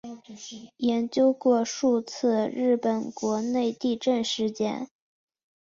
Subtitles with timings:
[0.77, 4.89] 研究过数次日本国内地震事件。